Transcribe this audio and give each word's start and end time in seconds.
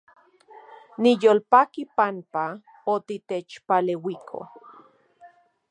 Niyolpaki 1.01 1.83
panpa 1.95 2.45
otitechpaleuiko 2.93 4.37